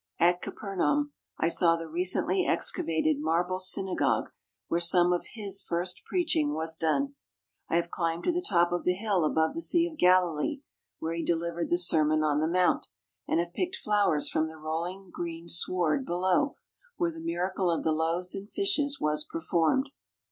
[0.19, 4.31] At Capernaum I saw the recently excavated marble synagogue
[4.67, 7.13] where some of His first preaching was done.
[7.69, 10.61] I have climbed to the top of the hill above the Sea of Galilee,
[10.97, 12.87] where He delivered the Sermon on the Mount,
[13.27, 16.55] and have picked flowers from the rolling green sward below,
[16.97, 19.91] where the miracle of the loaves and fishes was performed.